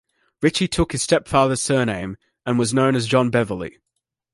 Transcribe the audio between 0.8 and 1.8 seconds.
his stepfather's